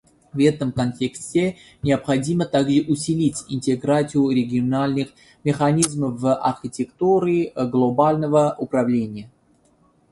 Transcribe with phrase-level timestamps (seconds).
[0.33, 5.09] В этом контексте необходимо также усилить интеграцию региональных
[5.43, 7.27] механизмов в архитектуру
[7.69, 9.29] глобального управления.